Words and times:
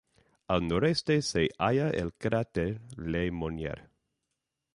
Al 0.47 0.61
noreste 0.67 1.21
se 1.21 1.43
halla 1.59 1.91
el 1.91 2.11
cráter 2.15 2.81
Le 2.97 3.29
Monnier. 3.29 3.91